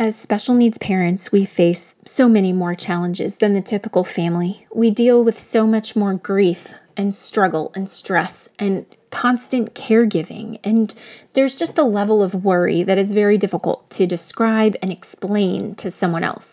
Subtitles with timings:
[0.00, 4.66] As special needs parents, we face so many more challenges than the typical family.
[4.74, 10.58] We deal with so much more grief and struggle and stress and constant caregiving.
[10.64, 10.94] And
[11.34, 15.90] there's just a level of worry that is very difficult to describe and explain to
[15.90, 16.49] someone else.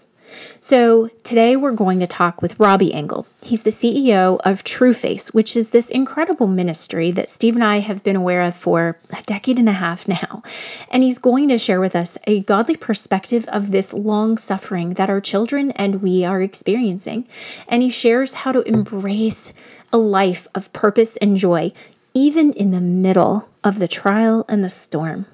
[0.59, 3.25] So, today we're going to talk with Robby Angle.
[3.41, 8.03] He's the CEO of Trueface, which is this incredible ministry that Steve and I have
[8.03, 10.43] been aware of for a decade and a half now.
[10.89, 15.09] And he's going to share with us a godly perspective of this long suffering that
[15.09, 17.27] our children and we are experiencing.
[17.67, 19.53] And he shares how to embrace
[19.93, 21.71] a life of purpose and joy,
[22.13, 25.25] even in the middle of the trial and the storm.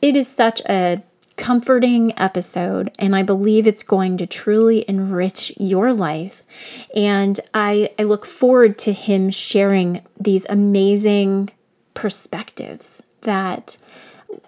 [0.00, 1.02] It is such a
[1.36, 6.42] comforting episode, and I believe it's going to truly enrich your life.
[6.94, 11.50] And I, I look forward to him sharing these amazing
[11.94, 13.76] perspectives that,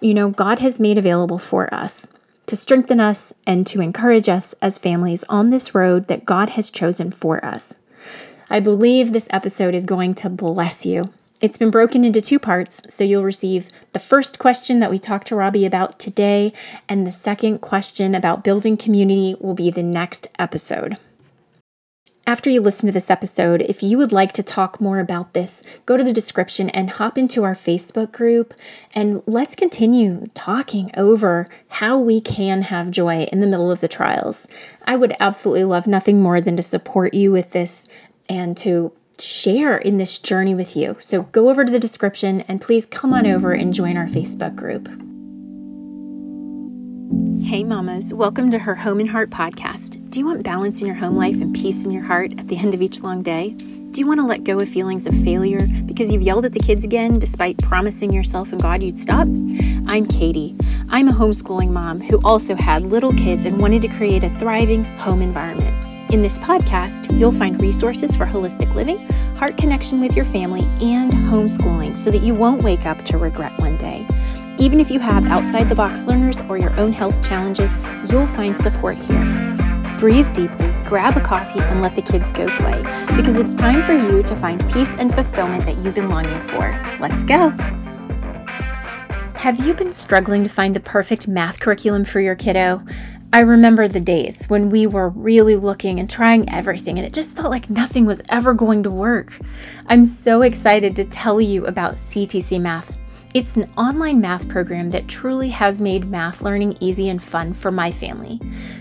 [0.01, 2.05] you know, God has made available for us
[2.47, 6.69] to strengthen us and to encourage us as families on this road that God has
[6.69, 7.73] chosen for us.
[8.49, 11.05] I believe this episode is going to bless you
[11.45, 15.27] it's been broken into two parts, so you'll receive the first question that we talked
[15.27, 16.53] to Robby about today,
[16.89, 20.97] and the second question about building community will be the next episode.
[22.25, 25.61] After you listen to this episode, if you would like to talk more about this,
[25.85, 28.55] go to the description and hop into our Facebook group
[28.95, 33.87] and let's continue talking over how we can have joy in the middle of the
[33.87, 34.47] trials.
[34.83, 37.87] I would absolutely love nothing more than to support you with this
[38.27, 40.97] and to share in this journey with you.
[40.99, 44.55] So go over to the description and please come on over and join our Facebook
[44.55, 44.87] group.
[47.45, 50.09] Hey, mamas, welcome to her Home and Heart podcast.
[50.09, 52.57] Do you want balance in your home life and peace in your heart at the
[52.57, 53.51] end of each long day?
[53.51, 56.59] Do you want to let go of feelings of failure because you've yelled at the
[56.59, 59.27] kids again despite promising yourself and God you'd stop?
[59.87, 60.57] I'm Katie.
[60.89, 64.83] I'm a homeschooling mom who also had little kids and wanted to create a thriving
[64.83, 65.64] home environment.
[66.11, 68.99] In this podcast, you'll find resources for holistic living,
[69.37, 73.51] heart connection with your family, and homeschooling so that you won't wake up to regret
[73.59, 74.05] one day.
[74.59, 77.73] Even if you have outside the box learners or your own health challenges,
[78.09, 79.57] you'll find support here.
[79.99, 82.81] Breathe deeply, grab a coffee, and let the kids go play
[83.17, 86.61] because it's time for you to find peace and fulfillment that you've been longing for.
[86.99, 87.49] Let's go!
[89.35, 92.79] Have you been struggling to find the perfect math curriculum for your kiddo?
[93.33, 97.35] I remember the days when we were really looking and trying everything, and it just
[97.35, 99.37] felt like nothing was ever going to work.
[99.87, 102.95] I'm so excited to tell you about CTC Math.
[103.33, 107.71] It's an online math program that truly has made math learning easy and fun for
[107.71, 108.39] my family.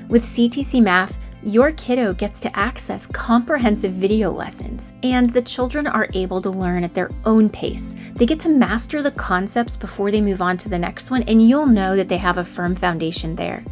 [0.09, 6.09] With CTC Math, your kiddo gets to access comprehensive video lessons, and the children are
[6.15, 7.93] able to learn at their own pace.
[8.15, 11.47] They get to master the concepts before they move on to the next one, and
[11.47, 13.65] you'll know that they have a firm foundation there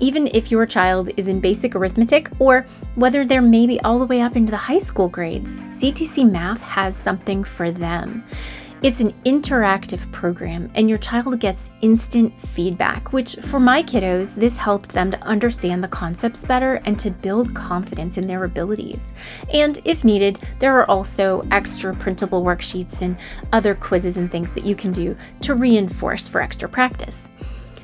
[0.00, 2.66] even if your child is in basic arithmetic or
[2.96, 5.54] whether they're maybe all the way up into the high school grades.
[5.80, 8.24] CTC Math has something for them.
[8.82, 14.56] It's an interactive program, and your child gets instant feedback, which for my kiddos, this
[14.56, 19.12] helped them to understand the concepts better and to build confidence in their abilities.
[19.52, 23.18] And if needed, there are also extra printable worksheets and
[23.52, 27.29] other quizzes and things that you can do to reinforce for extra practice.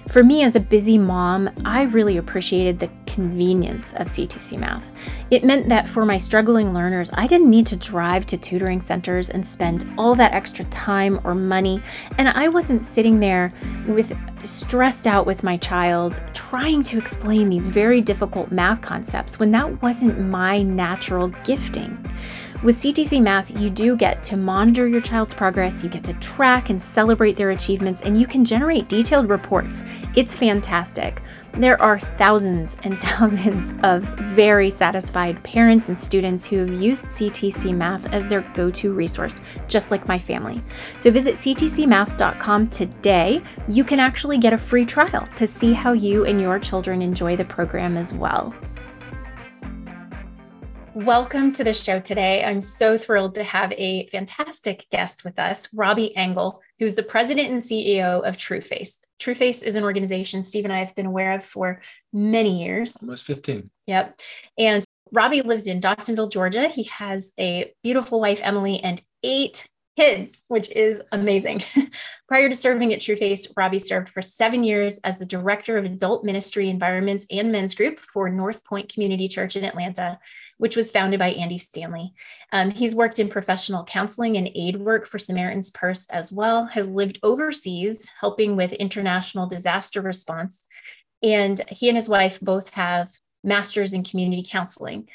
[0.09, 4.89] For me, as a busy mom, I really appreciated the convenience of CTC Math.
[5.31, 9.31] It meant that for my struggling learners, I didn't need to drive to tutoring centers
[9.31, 11.83] and spend all that extra time or money,
[12.19, 13.53] and I wasn't sitting there
[13.89, 19.51] with stressed out with my child trying to explain these very difficult math concepts when
[19.51, 21.99] that wasn't my natural gifting.
[22.63, 26.71] With CTC Math, you do get to monitor your child's progress, you get to track
[26.71, 29.83] and celebrate their achievements, and you can generate detailed reports.
[30.17, 31.21] It's fantastic.
[31.53, 37.77] There are thousands and thousands of very satisfied parents and students who have used CTC
[37.77, 39.37] Math as their go to resource,
[39.69, 40.63] just like my family.
[40.99, 43.43] So visit ctcmath.com today.
[43.69, 47.37] You can actually get a free trial to see how you and your children enjoy
[47.37, 48.55] the program as well.
[50.97, 52.43] Welcome to the show today.
[52.43, 57.51] I'm so thrilled to have a fantastic guest with us, Robby Angle, who's the president
[57.51, 58.97] and CEO of Trueface.
[59.21, 61.83] Trueface is an organization Steve and I have been aware of for
[62.15, 62.97] many years.
[63.03, 63.69] Almost 15.
[63.87, 64.19] Yep.
[64.57, 66.67] And Robby lives in Dawsonville, Georgia.
[66.67, 71.63] He has a beautiful wife, Emily, and eight kids, which is amazing.
[72.29, 76.25] Prior to serving at Trueface, Robby served for seven years as the director of adult
[76.25, 80.19] ministry environments and men's group for North Point Community Church in Atlanta
[80.59, 82.15] which was founded by Andy Stanley.
[82.53, 86.89] Um, he's worked in professional counseling and aid work for Samaritan's Purse as well, has
[86.89, 90.63] lived overseas helping with international disaster response,
[91.23, 93.11] and he and his wife both have
[93.45, 95.09] masters in community counseling.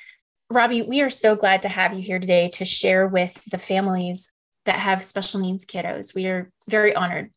[0.49, 4.29] Robby, we are so glad to have you here today to share with the families
[4.65, 6.13] that have special needs kiddos.
[6.13, 7.31] We are very honored.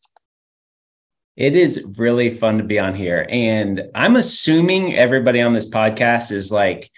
[1.35, 3.25] It is really fun to be on here.
[3.29, 6.89] And I'm assuming everybody on this podcast is like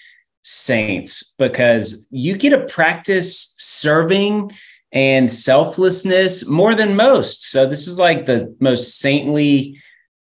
[0.48, 4.52] saints because you get to practice serving
[4.94, 7.52] and selflessness more than most.
[7.52, 9.82] So this is like the most saintly,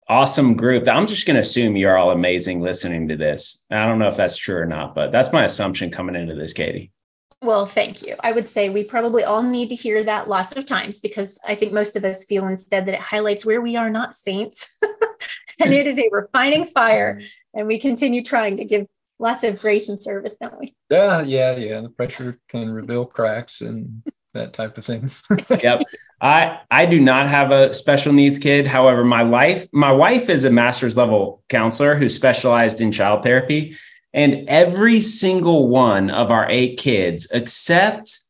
[0.09, 0.87] awesome group.
[0.89, 3.65] I'm just going to assume you're all amazing listening to this.
[3.71, 6.53] I don't know if that's true or not, but that's my assumption coming into this,
[6.53, 6.93] Katie.
[7.43, 8.15] Well, thank you.
[8.21, 11.57] I would say we probably all need to hear that lots of times because I
[11.57, 14.65] think most of us feel instead that it highlights where we are not saints.
[15.61, 17.21] and it is a refining fire.
[17.53, 18.87] And we continue trying to give
[19.19, 20.75] lots of grace and service, don't we?
[20.91, 21.81] Yeah, yeah, yeah.
[21.81, 24.03] The pressure can reveal cracks and
[24.35, 25.23] that type of things.
[25.63, 25.83] yep.
[26.21, 28.67] I I do not have a special needs kid.
[28.67, 33.77] However, my wife my wife is a master's level counselor who specialized in child therapy.
[34.13, 38.21] And every single one of our eight kids, except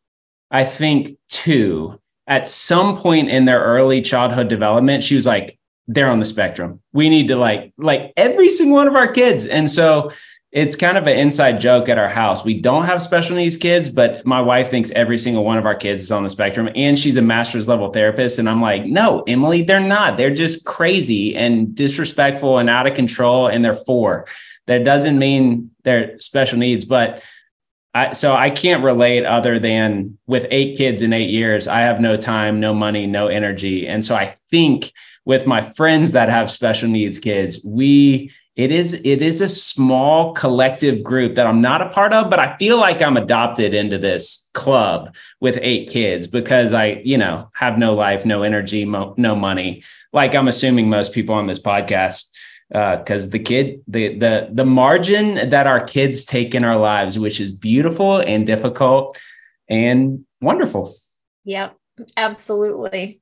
[0.50, 6.08] I think two, at some point in their early childhood development, she was like, they're
[6.08, 6.80] on the spectrum.
[6.94, 9.44] We need to like, like every single one of our kids.
[9.44, 10.12] And so
[10.54, 12.44] it's kind of an inside joke at our house.
[12.44, 15.74] We don't have special needs kids, but my wife thinks every single one of our
[15.74, 18.38] kids is on the spectrum and she's a master's level therapist.
[18.38, 20.16] And I'm like, no, Emily, they're not.
[20.16, 23.48] They're just crazy and disrespectful and out of control.
[23.48, 24.26] And they're four.
[24.66, 27.24] That doesn't mean they're special needs, but
[27.92, 32.00] I, so I can't relate other than with eight kids in eight years, I have
[32.00, 33.88] no time, no money, no energy.
[33.88, 34.92] And so I think
[35.24, 40.32] with my friends that have special needs kids, we it is it is a small
[40.32, 43.98] collective group that I'm not a part of, but I feel like I'm adopted into
[43.98, 49.14] this club with eight kids because I, you know, have no life, no energy, mo-
[49.16, 49.82] no money.
[50.12, 52.26] Like I'm assuming most people on this podcast
[52.68, 57.18] because uh, the kid the the the margin that our kids take in our lives
[57.18, 59.18] which is beautiful and difficult
[59.68, 60.94] and wonderful.
[61.44, 61.76] Yep
[62.16, 63.20] absolutely.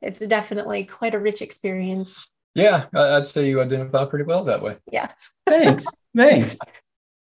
[0.00, 2.26] It's definitely quite a rich experience
[2.58, 5.10] yeah i'd say you identify pretty well that way yeah
[5.46, 6.58] thanks thanks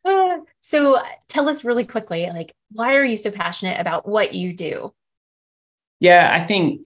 [0.05, 0.99] uh, so
[1.29, 4.93] tell us really quickly like why are you so passionate about what you do
[6.01, 6.83] yeah i think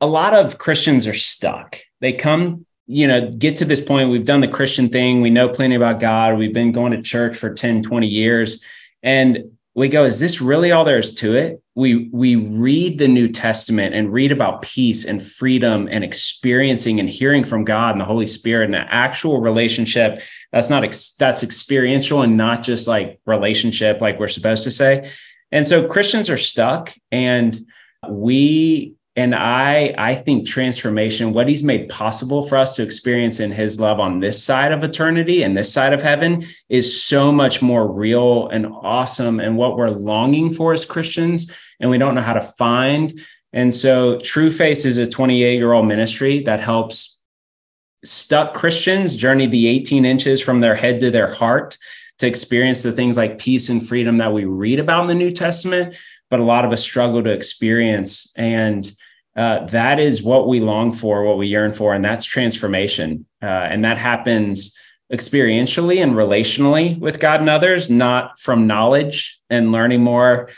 [0.00, 4.10] a lot of christians are stuck they come you know, get to this point.
[4.10, 5.20] We've done the Christian thing.
[5.20, 6.36] We know plenty about God.
[6.36, 8.64] We've been going to church for 10, 20 years.
[9.00, 11.62] And we go, is this really all there is to it?
[11.74, 17.08] We we read the New Testament and read about peace and freedom and experiencing and
[17.08, 20.20] hearing from God and the Holy Spirit and an actual relationship
[20.52, 25.10] that's not ex- that's experiential and not just like relationship like we're supposed to say.
[25.50, 27.66] And so Christians are stuck and
[28.08, 33.50] we and I I think transformation, what he's made possible for us to experience in
[33.50, 37.60] his love on this side of eternity and this side of heaven is so much
[37.60, 42.22] more real and awesome and what we're longing for as Christians and we don't know
[42.22, 43.20] how to find.
[43.52, 47.20] And so Trueface is a 28 year old ministry that helps
[48.04, 51.76] stuck Christians journey the 18 inches from their head to their heart
[52.20, 55.30] to experience the things like peace and freedom that we read about in the New
[55.30, 55.96] Testament,
[56.30, 58.32] but a lot of us struggle to experience.
[58.36, 58.90] And
[59.36, 63.26] uh, that is what we long for, what we yearn for, and that's transformation.
[63.42, 64.76] Uh, and that happens
[65.12, 70.50] experientially and relationally with God and others, not from knowledge and learning more.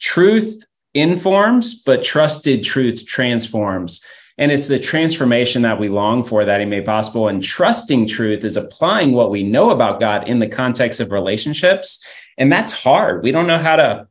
[0.00, 4.04] Truth informs, but trusted truth transforms.
[4.38, 7.28] And it's the transformation that we long for that He made possible.
[7.28, 12.02] And trusting truth is applying what we know about God in the context of relationships.
[12.38, 13.22] And that's hard.
[13.22, 14.08] We don't know how to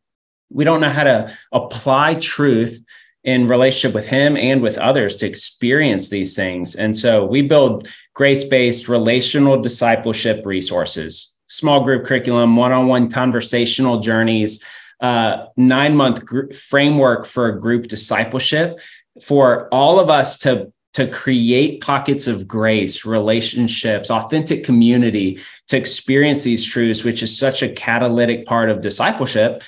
[0.50, 2.84] we don't know how to apply truth
[3.24, 6.76] in relationship with him and with others to experience these things.
[6.76, 13.12] And so we build grace based relational discipleship resources, small group curriculum, one on one
[13.12, 14.64] conversational journeys,
[15.02, 18.80] uh, nine month gr- framework for group discipleship
[19.22, 26.42] for all of us to to create pockets of grace, relationships, authentic community to experience
[26.44, 29.62] these truths, which is such a catalytic part of discipleship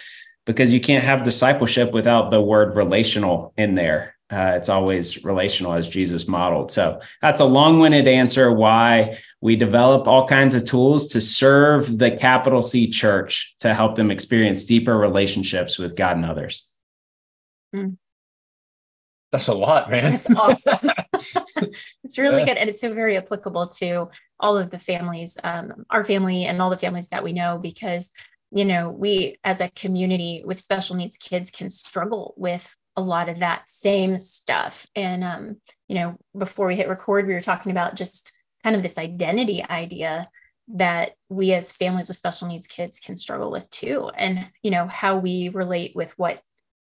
[0.46, 4.16] because you can't have discipleship without the word relational in there.
[4.32, 6.72] Uh, it's always relational as Jesus modeled.
[6.72, 11.98] So that's a long winded answer why we develop all kinds of tools to serve
[11.98, 16.70] the capital C church to help them experience deeper relationships with God and others.
[17.76, 17.98] Mm.
[19.34, 20.22] That's a lot, man.
[20.36, 20.92] Awesome.
[22.04, 22.58] it's really good.
[22.58, 26.70] And it's so very applicable to all of the families, um, our family and all
[26.70, 28.12] the families that we know, because
[28.52, 32.68] you know, we as a community with special needs kids can struggle with
[32.98, 34.86] a lot of that same stuff.
[34.96, 38.84] And, um, you know, before we hit record, we were talking about just kind of
[38.84, 40.30] this identity idea
[40.74, 44.88] that we as families with special needs kids can struggle with too and you know
[44.88, 46.42] how we relate with what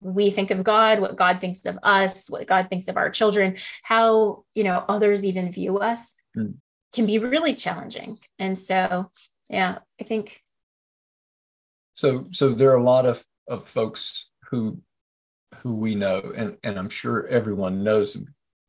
[0.02, 3.56] we think of God, what God thinks of us, what God thinks of our children,
[3.82, 6.54] how, you know, others even view us mm.
[6.92, 8.18] can be really challenging.
[8.38, 9.10] And so,
[9.48, 10.42] yeah, I think
[12.02, 14.78] so so there are a lot of of folks who
[15.58, 18.16] who we know and and I'm sure everyone knows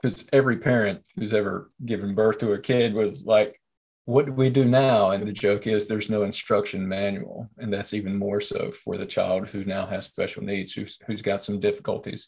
[0.01, 3.59] because every parent who's ever given birth to a kid was like
[4.05, 5.11] what do we do now?
[5.11, 7.49] And the joke is there's no instruction manual.
[7.57, 11.21] And that's even more so for the child who now has special needs, who's, who's
[11.21, 12.27] got some difficulties.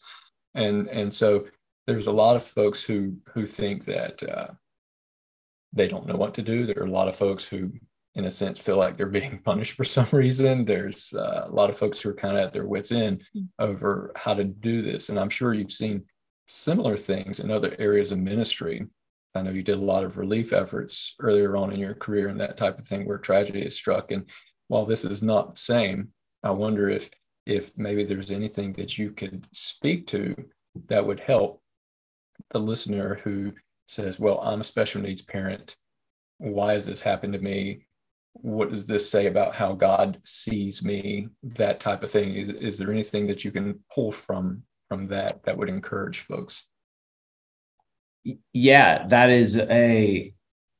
[0.54, 1.46] And, and so
[1.86, 4.48] there's a lot of folks who, who think that uh,
[5.74, 6.64] they don't know what to do.
[6.64, 7.70] There are a lot of folks who,
[8.16, 10.64] in a sense, feel like they're being punished for some reason.
[10.64, 13.22] There's uh, a lot of folks who are kind of at their wits' end
[13.58, 15.08] over how to do this.
[15.08, 16.04] And I'm sure you've seen
[16.48, 18.86] similar things in other areas of ministry
[19.36, 22.40] I know you did a lot of relief efforts earlier on in your career and
[22.40, 24.10] that type of thing where tragedy has struck.
[24.10, 24.28] And
[24.68, 27.10] while this is not the same, I wonder if
[27.44, 30.34] if maybe there's anything that you could speak to
[30.88, 31.62] that would help
[32.50, 33.52] the listener who
[33.86, 35.76] says, "Well, I'm a special needs parent.
[36.38, 37.86] Why has this happened to me?
[38.42, 42.34] What does this say about how God sees me?" That type of thing.
[42.34, 46.64] Is is there anything that you can pull from from that that would encourage folks?
[48.52, 50.32] yeah, that is a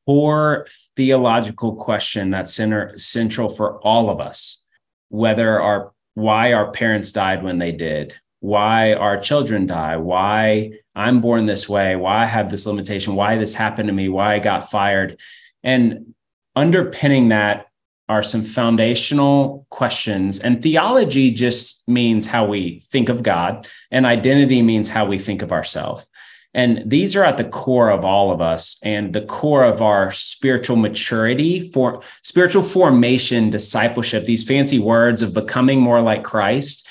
[0.07, 4.65] core theological question that's center, central for all of us.
[5.09, 11.21] Whether our why our parents died when they did, why our children die, why I'm
[11.21, 14.39] born this way, why I have this limitation, why this happened to me, why I
[14.39, 15.21] got fired.
[15.63, 16.15] And
[16.57, 17.67] underpinning that
[18.09, 20.41] are some foundational questions.
[20.41, 25.43] And theology just means how we think of God, and identity means how we think
[25.43, 26.09] of ourselves.
[26.55, 30.11] And these are at the core of all of us and the core of our
[30.13, 36.89] spiritual maturity for spiritual formation, discipleship, these fancy words of becoming more like Christ.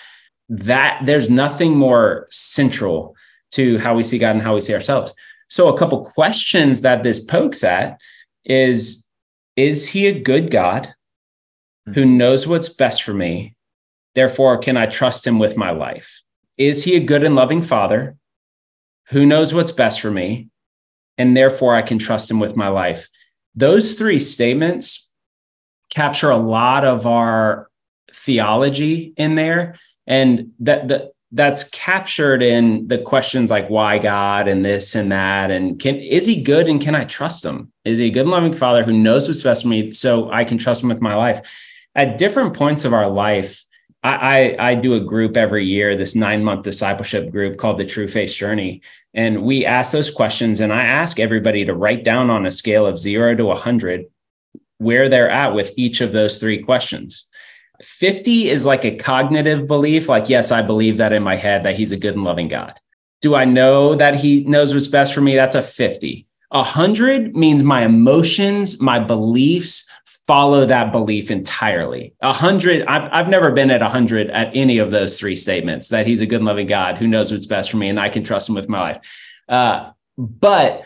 [0.50, 3.16] That there's nothing more central
[3.54, 5.16] to how we see God and how we see ourselves.
[5.50, 8.00] So a couple questions that this pokes at
[8.44, 9.05] is
[9.56, 10.94] is he a good God
[11.94, 12.18] who hmm.
[12.18, 13.56] knows what's best for me?
[14.14, 16.22] Therefore, can I trust him with my life?
[16.58, 18.16] Is he a good and loving father
[19.10, 20.50] who knows what's best for me,
[21.18, 23.08] and therefore I can trust him with my life.
[23.56, 25.12] Those three statements
[25.92, 27.70] capture a lot of our
[28.14, 29.78] theology in there.
[30.08, 35.52] And that, that that's captured in the questions like why God and this and that.
[35.52, 37.72] And can is he good and can I trust him?
[37.84, 40.58] Is he a good loving father who knows what's best for me so I can
[40.58, 41.42] trust him with my life?
[41.96, 43.66] At different points of our life,
[44.04, 48.36] I, I, do a group every year, this nine month discipleship group called the Trueface
[48.36, 48.84] Journey.
[49.16, 52.86] And we ask those questions, and I ask everybody to write down on a scale
[52.86, 54.06] of zero to 100
[54.78, 57.28] where they're at with each of those three questions.
[57.82, 61.76] 50 is like a cognitive belief, like, yes, I believe that in my head that
[61.76, 62.80] he's a good and loving God.
[63.22, 65.36] Do I know that he knows what's best for me?
[65.36, 66.28] That's a 50.
[66.50, 69.90] 100 means my emotions, my beliefs,
[70.28, 72.14] follow that belief entirely.
[72.22, 75.90] A hundred, I've, I've never been at a hundred at any of those three statements
[75.90, 78.10] that he's a good and loving God who knows what's best for me and I
[78.10, 79.00] can trust him with my life.
[79.48, 80.86] Uh, but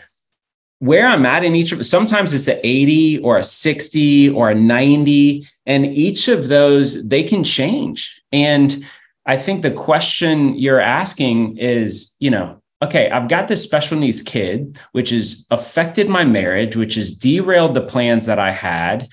[0.80, 4.54] where I'm at in each of sometimes it's a 80 or a 60 or a
[4.54, 8.20] 90, and each of those they can change.
[8.32, 8.84] And
[9.24, 14.22] I think the question you're asking is, you know, okay, I've got this special needs
[14.22, 19.08] kid, which has affected my marriage, which has derailed the plans that I had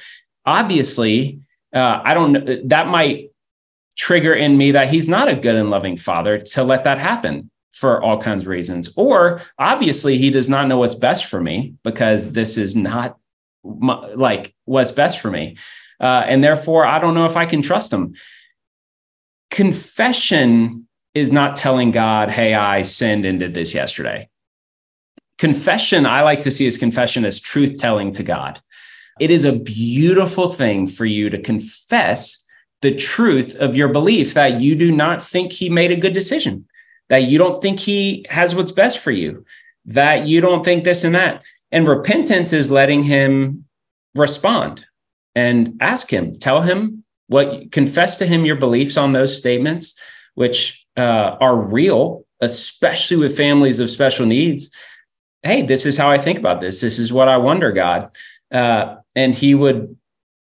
[0.47, 1.41] obviously,
[1.73, 3.31] uh, I don't know, that might
[3.95, 7.51] trigger in me that he's not a good and loving father to let that happen
[7.77, 8.93] for all kinds of reasons.
[8.97, 13.17] Or obviously, he does not know what's best for me because this is not
[13.63, 15.57] my, like what's best for me.
[15.99, 18.15] Uh, and therefore, I don't know if I can trust him.
[19.49, 24.29] Confession is not telling God, hey, I sinned and did this yesterday.
[25.37, 28.61] Confession, I like to see as confession as truth telling to God.
[29.19, 32.43] It is a beautiful thing for you to confess
[32.81, 36.67] the truth of your belief that you do not think he made a good decision,
[37.09, 39.45] that you don't think he has what's best for you,
[39.85, 41.43] that you don't think this and that.
[41.71, 43.65] And repentance is letting him
[44.15, 44.85] respond
[45.35, 49.99] and ask him, tell him what, confess to him your beliefs on those statements,
[50.35, 54.73] which uh, are real, especially with families of special needs.
[55.43, 56.81] Hey, this is how I think about this.
[56.81, 58.11] This is what I wonder, God.
[58.51, 59.97] Uh, and he would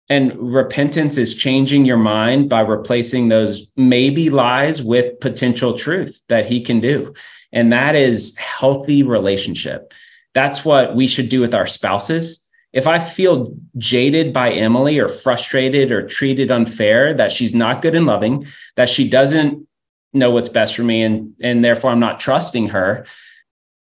[0.09, 6.45] and repentance is changing your mind by replacing those maybe lies with potential truth that
[6.45, 7.13] he can do
[7.51, 9.93] and that is healthy relationship
[10.33, 12.45] that's what we should do with our spouses.
[12.71, 17.95] If I feel jaded by Emily or frustrated or treated unfair, that she's not good
[17.95, 19.67] and loving, that she doesn't
[20.13, 23.05] know what's best for me, and, and therefore I'm not trusting her,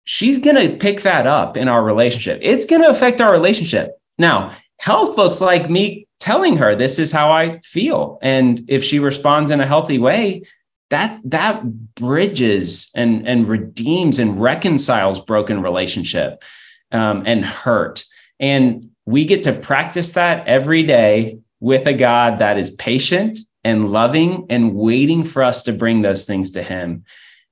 [0.05, 2.41] she's going to pick that up in our relationship.
[2.43, 3.93] It's going to affect our relationship.
[4.19, 8.19] Now, health looks like me telling her this is how I feel.
[8.23, 10.45] And if she responds in a healthy way,
[10.89, 11.63] that that
[11.95, 16.43] bridges and and redeems and reconciles broken relationship
[16.91, 18.05] um, and hurt.
[18.41, 23.93] And we get to practice that every day with a god that is patient and
[23.93, 27.05] loving and waiting for us to bring those things to him.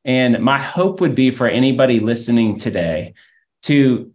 [0.03, 3.13] And my hope would be for anybody listening today
[3.65, 4.13] to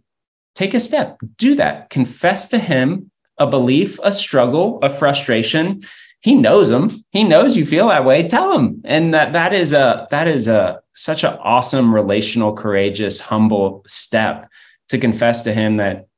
[0.56, 1.90] take a step do that.
[1.90, 5.82] Confess to him a belief a struggle a frustration
[6.20, 6.90] he knows them.
[7.10, 8.26] He knows you feel that way.
[8.26, 8.82] Tell him.
[8.84, 14.48] And that that is a that is a such an awesome relational, courageous, humble step
[14.88, 16.08] to confess to him that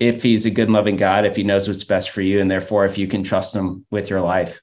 [0.00, 2.84] if he's a good loving God, if he knows what's best for you, and therefore
[2.84, 4.60] if you can trust him with your life.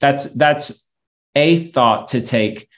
[0.00, 0.90] That's that's
[1.36, 2.68] a thought to take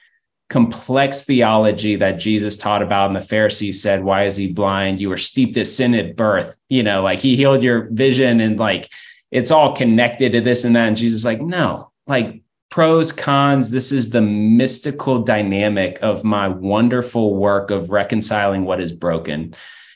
[0.49, 4.99] complex theology that Jesus taught about, and the Pharisees said, Why is he blind?
[4.99, 6.57] You were steeped in sin at birth.
[6.69, 8.89] You know, like he healed your vision and like
[9.31, 10.87] it's all connected to this and that.
[10.87, 13.71] And Jesus like, no, like pros, cons.
[13.71, 19.55] This is the mystical dynamic of my wonderful work of reconciling what is broken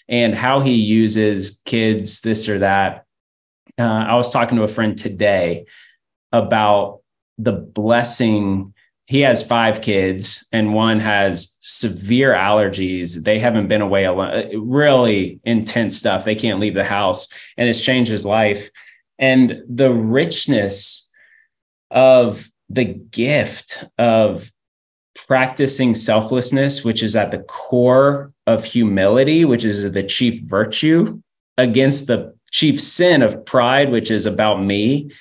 [0.10, 3.05] and how he uses kids, this or that.
[3.79, 5.65] Uh, I was talking to a friend today
[6.31, 7.01] about
[7.38, 8.74] the blessing.
[9.12, 13.22] He has five kids, and one has severe allergies.
[13.22, 16.24] They haven't been away alone, really intense stuff.
[16.24, 17.27] They can't leave the house,
[17.58, 18.70] and it's changed his life
[19.20, 21.12] and the richness
[21.91, 24.50] of the gift of
[25.27, 31.22] practicing selflessness, which is at the core of humility, which is the chief virtue,
[31.58, 35.12] against the chief sin of pride, which is about me.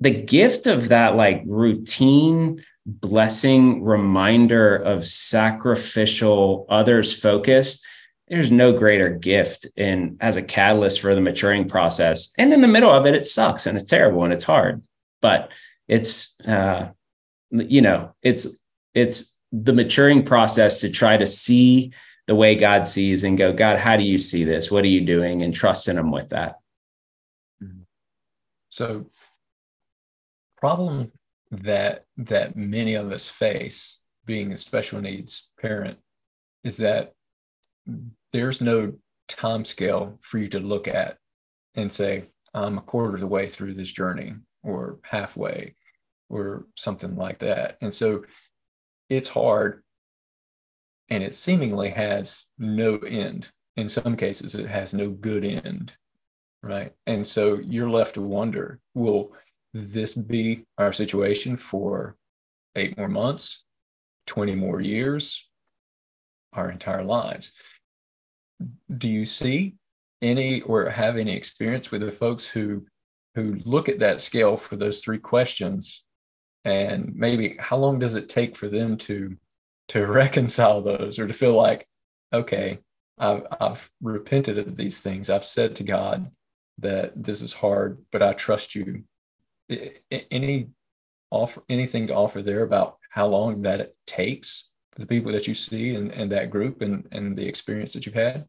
[0.00, 7.84] The gift of that, like routine blessing reminder of sacrificial, others focused
[8.30, 12.32] there's no greater gift in as a catalyst for the maturing process.
[12.38, 14.84] And in the middle of it, it sucks and it's terrible and it's hard,
[15.20, 15.50] but
[15.88, 16.90] it's uh,
[17.50, 18.64] you know it's
[18.94, 21.92] it's the maturing process to try to see
[22.28, 24.70] the way God sees and go, God, how do you see this?
[24.70, 25.42] What are you doing?
[25.42, 26.60] And trusting Him with that.
[28.68, 29.06] So,
[30.58, 31.10] problem
[31.50, 35.98] that that many of us face being a special needs parent
[36.62, 37.12] is that
[38.32, 38.92] there's no
[39.28, 41.16] time scale for you to look at
[41.74, 45.74] and say, I'm a quarter of the way through this journey or halfway
[46.28, 47.78] or something like that.
[47.80, 48.24] And so
[49.08, 49.82] it's hard
[51.08, 53.48] and it seemingly has no end.
[53.76, 55.92] In some cases, it has no good end.
[56.62, 56.92] Right.
[57.06, 59.32] And so you're left to wonder will
[59.72, 62.16] this be our situation for
[62.76, 63.64] eight more months,
[64.26, 65.48] 20 more years,
[66.52, 67.52] our entire lives?
[68.98, 69.74] do you see
[70.22, 72.84] any or have any experience with the folks who
[73.34, 76.04] who look at that scale for those three questions
[76.64, 79.36] and maybe how long does it take for them to
[79.88, 81.86] to reconcile those or to feel like
[82.32, 82.78] okay
[83.18, 86.30] I've, I've repented of these things i've said to god
[86.78, 89.04] that this is hard but i trust you
[90.30, 90.68] any
[91.30, 95.46] offer anything to offer there about how long that it takes for the people that
[95.46, 98.46] you see and, and that group and, and the experience that you've had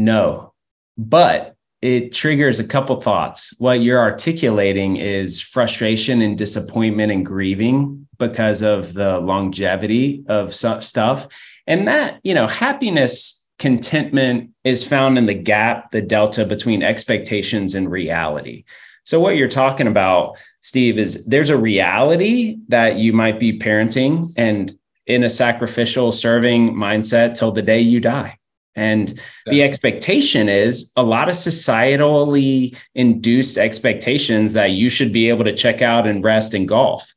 [0.00, 0.54] no,
[0.96, 3.54] but it triggers a couple thoughts.
[3.58, 11.28] What you're articulating is frustration and disappointment and grieving because of the longevity of stuff.
[11.66, 17.74] And that, you know, happiness, contentment is found in the gap, the delta between expectations
[17.74, 18.64] and reality.
[19.04, 24.32] So, what you're talking about, Steve, is there's a reality that you might be parenting
[24.36, 28.38] and in a sacrificial serving mindset till the day you die.
[28.76, 35.44] And the expectation is a lot of societally induced expectations that you should be able
[35.44, 37.12] to check out and rest and golf.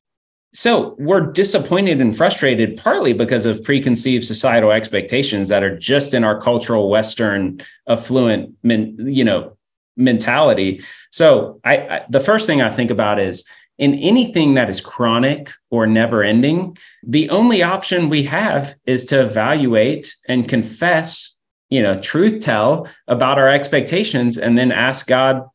[0.53, 6.23] So we're disappointed and frustrated partly because of preconceived societal expectations that are just in
[6.23, 9.52] our cultural Western affluent, you know,
[9.95, 10.83] mentality.
[11.11, 15.51] So I, I the first thing I think about is in anything that is chronic
[15.71, 21.29] or never ending, the only option we have is to evaluate and confess
[21.69, 25.47] you know, truth tell about our expectations and then ask God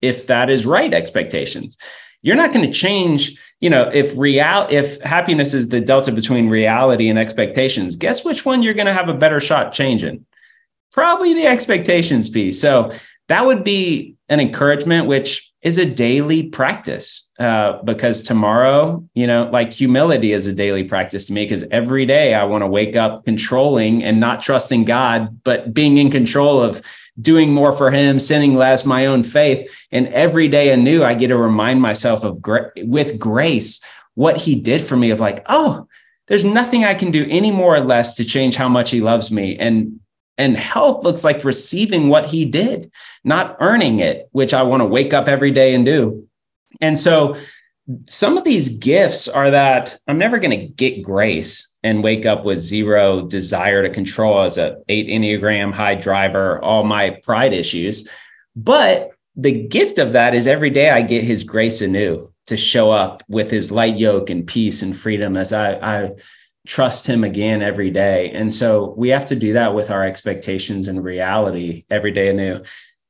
[0.00, 1.76] if that is right expectations.
[2.22, 6.48] You're not going to change, you know, if real if happiness is the delta between
[6.48, 10.24] reality and expectations, guess which one you're going to have a better shot changing?
[10.96, 12.58] probably the expectations piece.
[12.58, 12.90] So
[13.28, 19.50] that would be an encouragement, which is a daily practice uh, because tomorrow, you know,
[19.52, 22.94] like humility is a daily practice to me because every day I want to wake
[22.94, 26.82] up controlling and not trusting God, but being in control of
[27.20, 29.74] doing more for Him, sinning less, my own faith.
[29.90, 33.82] And every day anew, I get to remind myself of gra- with grace
[34.14, 35.88] what He did for me of like, oh,
[36.28, 39.30] there's nothing I can do any more or less to change how much He loves
[39.30, 39.56] me.
[39.58, 40.00] And
[40.38, 42.90] and health looks like receiving what he did,
[43.24, 46.28] not earning it, which I want to wake up every day and do.
[46.80, 47.36] And so
[48.08, 52.44] some of these gifts are that I'm never going to get grace and wake up
[52.44, 58.08] with zero desire to control as a eight Enneagram high driver, all my pride issues.
[58.56, 62.90] But the gift of that is every day I get his grace anew to show
[62.90, 66.10] up with his light yoke and peace and freedom as I, I
[66.66, 68.30] trust him again every day.
[68.34, 72.62] And so we have to do that with our expectations and reality every day anew.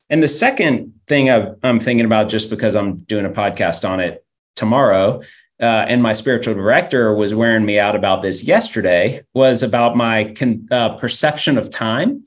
[0.09, 4.01] And the second thing i am thinking about, just because I'm doing a podcast on
[4.01, 5.23] it tomorrow,
[5.61, 10.35] uh, and my spiritual director was wearing me out about this yesterday, was about my
[10.37, 12.25] con- uh, perception of time.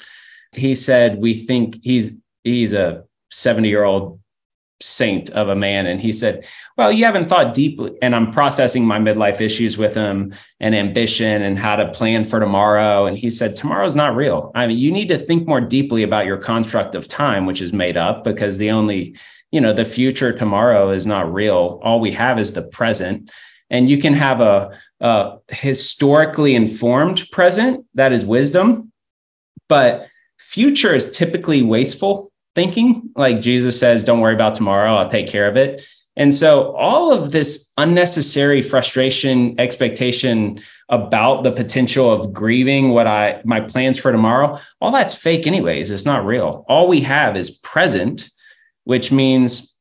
[0.52, 2.12] He said we think he's
[2.44, 4.20] he's a 70 year old
[4.82, 5.86] saint of a man.
[5.86, 6.46] And he said,
[6.78, 7.98] Well, you haven't thought deeply.
[8.02, 12.40] And I'm processing my midlife issues with him and ambition and how to plan for
[12.40, 13.06] tomorrow.
[13.06, 14.52] And he said, Tomorrow's not real.
[14.56, 17.74] I mean, you need to think more deeply about your construct of time, which is
[17.74, 19.16] made up because the only,
[19.52, 21.80] you know, the future tomorrow is not real.
[21.84, 23.30] All we have is the present.
[23.70, 28.92] And you can have a, a historically informed present that is wisdom,
[29.68, 32.29] but future is typically wasteful
[32.60, 33.10] thinking.
[33.16, 35.82] Like Jesus says, don't worry about tomorrow, I'll take care of it.
[36.18, 43.42] And so all of this unnecessary frustration, expectation about the potential of grieving what I
[43.46, 45.90] my plans for tomorrow, all that's fake anyways.
[45.90, 46.66] It's not real.
[46.68, 48.30] All we have is present,
[48.84, 49.80] which means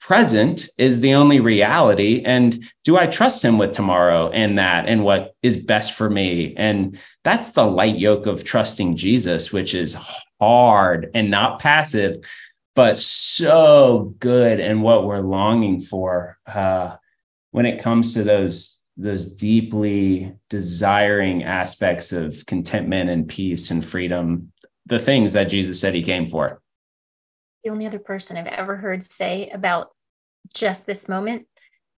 [0.00, 5.04] present is the only reality and do i trust him with tomorrow and that and
[5.04, 9.96] what is best for me and that's the light yoke of trusting jesus which is
[10.42, 12.24] hard and not passive
[12.74, 16.96] but so good and what we're longing for uh,
[17.50, 24.52] when it comes to those those deeply desiring aspects of contentment and peace and freedom
[24.86, 26.60] the things that jesus said he came for
[27.62, 29.90] the only other person I've ever heard say about
[30.54, 31.46] just this moment,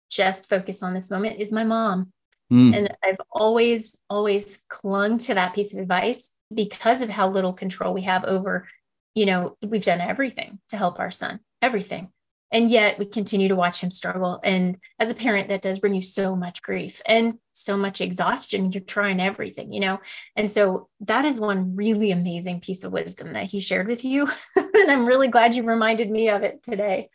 [0.09, 2.11] just focus on this moment is my mom.
[2.51, 2.75] Mm.
[2.75, 7.93] And I've always, always clung to that piece of advice because of how little control
[7.93, 8.67] we have over,
[9.13, 12.09] you know, we've done everything to help our son, everything.
[12.51, 14.39] And yet we continue to watch him struggle.
[14.43, 18.71] And as a parent, that does bring you so much grief and so much exhaustion.
[18.71, 19.99] You're trying everything, you know?
[20.35, 24.27] And so that is one really amazing piece of wisdom that he shared with you.
[24.55, 27.09] and I'm really glad you reminded me of it today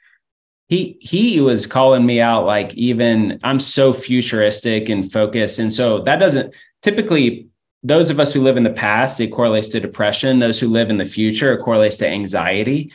[0.70, 5.58] he he was calling me out like even I'm so futuristic and focused.
[5.58, 7.49] And so that doesn't typically
[7.82, 10.38] those of us who live in the past, it correlates to depression.
[10.38, 12.92] Those who live in the future, it correlates to anxiety.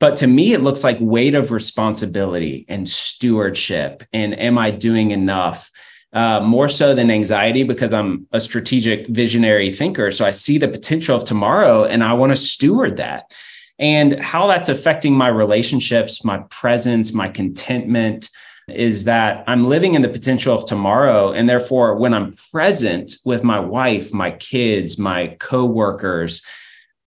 [0.00, 4.04] But to me, it looks like weight of responsibility and stewardship.
[4.12, 5.70] And am I doing enough?
[6.10, 10.10] Uh, more so than anxiety because I'm a strategic visionary thinker.
[10.10, 13.30] So I see the potential of tomorrow and I want to steward that
[13.78, 18.30] and how that's affecting my relationships, my presence, my contentment
[18.68, 21.32] is that I'm living in the potential of tomorrow.
[21.32, 26.42] And therefore, when I'm present with my wife, my kids, my coworkers,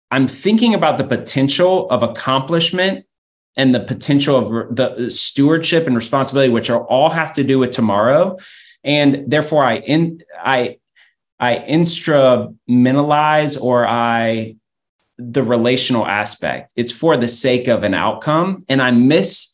[0.09, 3.05] I'm thinking about the potential of accomplishment
[3.55, 7.71] and the potential of the stewardship and responsibility, which are all have to do with
[7.71, 8.37] tomorrow.
[8.83, 10.77] And therefore, I in I
[11.39, 14.55] I instrumentalize or I
[15.17, 16.73] the relational aspect.
[16.75, 18.65] It's for the sake of an outcome.
[18.67, 19.50] And I miss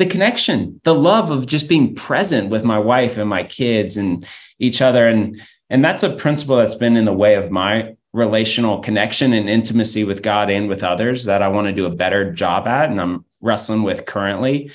[0.00, 4.26] the connection, the love of just being present with my wife and my kids and
[4.58, 5.06] each other.
[5.06, 9.48] And and that's a principle that's been in the way of my relational connection and
[9.48, 12.88] intimacy with God and with others that I want to do a better job at.
[12.88, 14.72] And I'm wrestling with currently.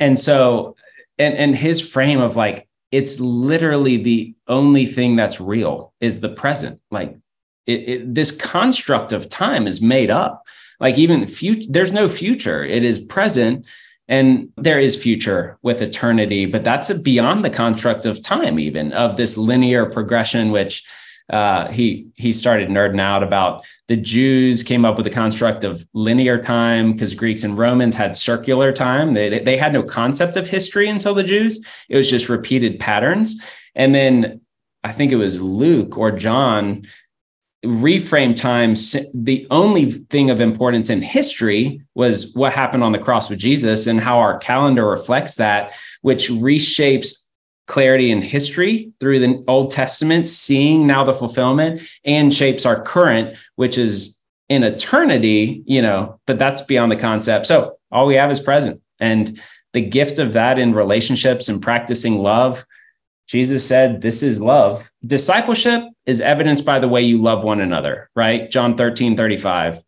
[0.00, 0.76] And so,
[1.18, 6.28] and and his frame of like, it's literally the only thing that's real is the
[6.28, 6.78] present.
[6.90, 7.16] Like
[7.66, 10.42] it, it, this construct of time is made up.
[10.78, 12.62] Like even future, there's no future.
[12.62, 13.64] It is present,
[14.08, 16.46] and there is future with eternity.
[16.46, 20.84] But that's a beyond the construct of time, even of this linear progression, which
[21.30, 23.64] uh, he he started nerding out about.
[23.88, 28.14] The Jews came up with the construct of linear time because Greeks and Romans had
[28.14, 29.14] circular time.
[29.14, 31.64] They they had no concept of history until the Jews.
[31.88, 33.42] It was just repeated patterns.
[33.74, 34.40] And then
[34.84, 36.86] I think it was Luke or John
[37.66, 38.74] reframe time,
[39.14, 43.86] the only thing of importance in history was what happened on the cross with Jesus
[43.86, 47.26] and how our calendar reflects that, which reshapes
[47.66, 53.36] clarity in history through the Old Testament, seeing now the fulfillment, and shapes our current,
[53.56, 57.46] which is in eternity, you know, but that's beyond the concept.
[57.46, 58.80] So all we have is present.
[59.00, 59.40] And
[59.72, 62.64] the gift of that in relationships and practicing love
[63.26, 64.90] Jesus said, This is love.
[65.04, 68.50] Discipleship is evidenced by the way you love one another, right?
[68.50, 69.82] John 13, 35.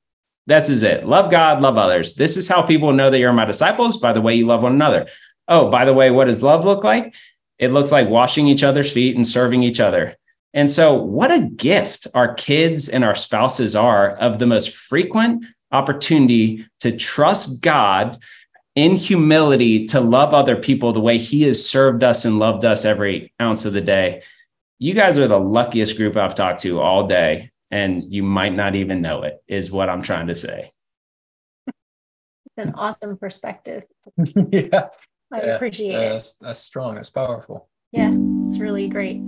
[0.47, 1.07] This is it.
[1.07, 2.15] Love God, love others.
[2.15, 4.73] This is how people know that you're my disciples by the way you love one
[4.73, 5.09] another.
[5.47, 7.15] Oh, by the way, what does love look like?
[7.59, 10.17] It looks like washing each other's feet and serving each other.
[10.55, 15.45] And so, what a gift our kids and our spouses are of the most frequent
[15.71, 18.19] opportunity to trust God
[18.79, 22.85] in humility to love other people the way he has served us and loved us
[22.85, 24.23] every ounce of the day.
[24.79, 28.77] You guys are the luckiest group I've talked to all day, and you might not
[28.77, 30.71] even know it, is what I'm trying to say.
[31.67, 31.75] It's
[32.69, 33.83] an awesome perspective.
[34.17, 34.91] yeah.
[35.33, 35.57] I yeah.
[35.57, 36.11] appreciate yeah, it.
[36.11, 36.95] That's, that's strong.
[36.95, 37.69] That's powerful.
[37.91, 38.13] Yeah,
[38.47, 39.21] it's really great.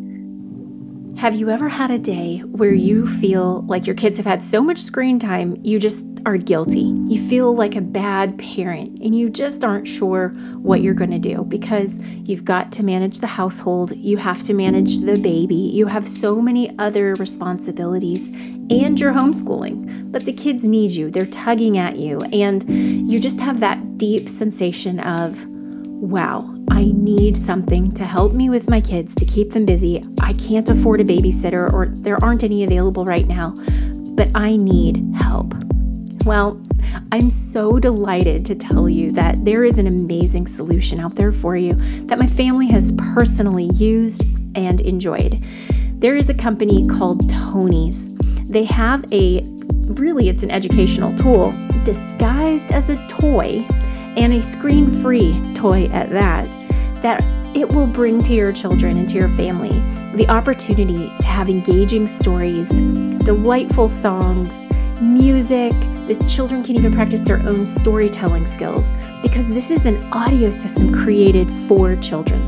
[1.21, 4.63] Have you ever had a day where you feel like your kids have had so
[4.63, 6.95] much screen time, you just are guilty?
[7.09, 11.19] You feel like a bad parent and you just aren't sure what you're going to
[11.19, 15.85] do because you've got to manage the household, you have to manage the baby, you
[15.85, 18.27] have so many other responsibilities,
[18.71, 20.11] and you're homeschooling.
[20.11, 22.65] But the kids need you, they're tugging at you, and
[23.13, 25.39] you just have that deep sensation of,
[26.01, 30.03] wow, I need something to help me with my kids to keep them busy.
[30.23, 33.55] I can't afford a babysitter or there aren't any available right now,
[34.17, 35.53] but I need help.
[36.25, 36.61] Well,
[37.13, 41.55] I'm so delighted to tell you that there is an amazing solution out there for
[41.55, 41.75] you
[42.07, 44.25] that my family has personally used
[44.57, 45.35] and enjoyed.
[46.01, 48.17] There is a company called Tonies.
[48.51, 49.43] They have a
[49.91, 51.53] really it's an educational tool
[51.85, 53.67] disguised as a toy
[54.21, 56.47] and a screen-free toy at that
[57.01, 57.25] that
[57.57, 59.73] it will bring to your children and to your family
[60.15, 64.53] the opportunity to have engaging stories, delightful songs,
[65.01, 65.73] music.
[66.07, 68.87] The children can even practice their own storytelling skills
[69.23, 72.41] because this is an audio system created for children.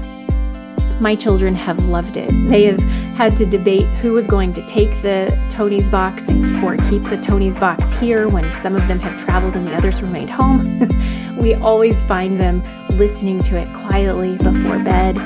[1.01, 2.31] My children have loved it.
[2.51, 2.83] They have
[3.17, 6.25] had to debate who was going to take the Tonies box
[6.63, 10.03] or keep the Tonies box here when some of them have traveled and the others
[10.03, 10.79] remained home.
[11.39, 15.17] we always find them listening to it quietly before bed.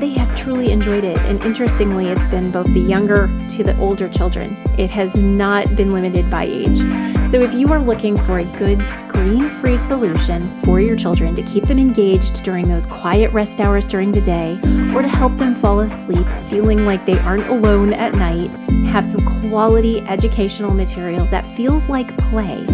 [0.00, 4.08] They have truly enjoyed it, and interestingly, it's been both the younger to the older
[4.08, 4.54] children.
[4.78, 7.17] It has not been limited by age.
[7.30, 11.42] So, if you are looking for a good screen free solution for your children to
[11.42, 14.52] keep them engaged during those quiet rest hours during the day,
[14.94, 18.50] or to help them fall asleep feeling like they aren't alone at night,
[18.86, 22.64] have some quality educational material that feels like play,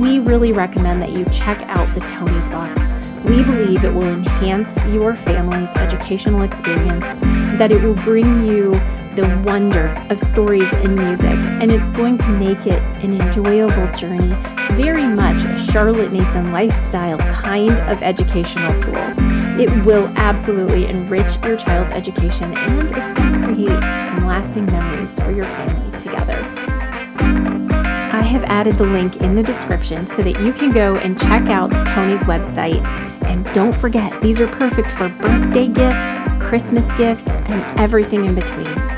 [0.00, 2.82] we really recommend that you check out the Tonies box.
[3.24, 7.06] We believe it will enhance your family's educational experience,
[7.58, 8.74] that it will bring you
[9.16, 14.34] the wonder of stories and music, and it's going to make it an enjoyable journey,
[14.72, 18.94] very much a Charlotte Mason lifestyle kind of educational tool.
[19.58, 25.18] It will absolutely enrich your child's education, and it's going to create some lasting memories
[25.20, 26.38] for your family together.
[28.12, 31.48] I have added the link in the description so that you can go and check
[31.48, 32.84] out Tonies website
[33.24, 38.95] and don't forget, these are perfect for birthday gifts, Christmas gifts, and everything in between.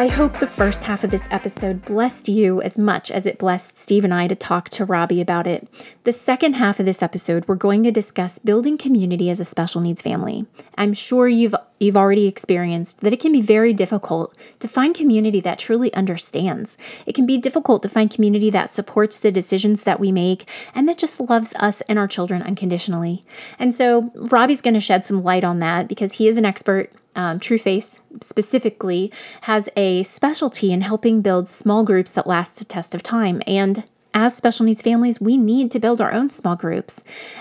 [0.00, 3.76] I hope the first half of this episode blessed you as much as it blessed
[3.76, 5.66] Steve and I to talk to Robby about it.
[6.04, 9.80] The second half of this episode, we're going to discuss building community as a special
[9.80, 10.46] needs family.
[10.76, 15.40] I'm sure you've you've already experienced that it can be very difficult to find community
[15.40, 16.76] that truly understands.
[17.04, 20.88] It can be difficult to find community that supports the decisions that we make and
[20.88, 23.24] that just loves us and our children unconditionally.
[23.58, 26.92] And so Robby's going to shed some light on that because he is an expert
[27.18, 32.94] um, Trueface specifically has a specialty in helping build small groups that last the test
[32.94, 33.42] of time.
[33.44, 33.82] And
[34.14, 36.94] as special needs families, we need to build our own small groups.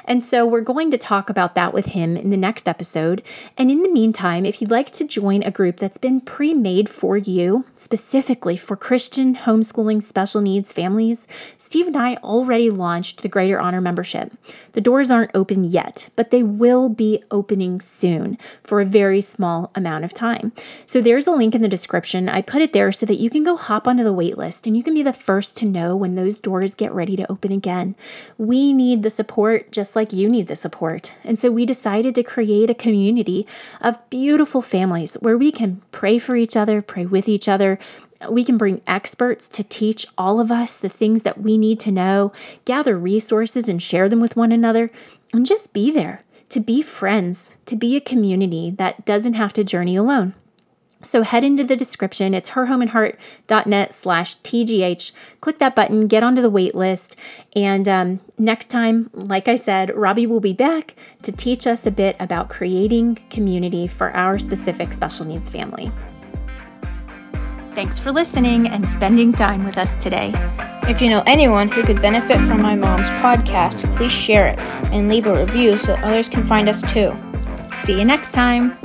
[0.05, 3.23] And so we're going to talk about that with him in the next episode.
[3.57, 6.89] And in the meantime, if you'd like to join a group that's been pre made
[6.89, 11.19] for you, specifically for Christian homeschooling special needs families,
[11.67, 14.31] Steve and I already launched the Greater Honor membership.
[14.71, 19.69] The doors aren't open yet, but they will be opening soon for a very small
[19.75, 20.53] amount of time.
[20.85, 22.29] So there's a link in the description.
[22.29, 24.81] I put it there so that you can go hop onto the waitlist and you
[24.81, 27.95] can be the first to know when those doors get ready to open again.
[28.37, 31.11] We need the support just like you need the support.
[31.25, 33.45] And so we decided to create a community
[33.81, 37.77] of beautiful families where we can pray for each other, pray with each other,
[38.29, 41.91] We can bring experts to teach all of us the things that we need to
[41.91, 42.31] know,
[42.65, 44.91] gather resources and share them with one another,
[45.33, 49.63] and just be there to be friends, to be a community that doesn't have to
[49.63, 50.33] journey alone.
[51.03, 52.33] So head into the description.
[52.33, 55.11] It's herhomeandheart.net slash TGH.
[55.41, 57.17] Click that button, get onto the wait list.
[57.55, 61.91] And um, next time, like I said, Robby will be back to teach us a
[61.91, 65.91] bit about creating community for our specific special needs family.
[67.77, 70.31] Thanks for listening and spending time with us today.
[70.89, 74.57] If you know anyone who could benefit from my mom's podcast, please share it
[74.91, 77.15] and leave a review so others can find us too.
[77.85, 78.75] See you next time.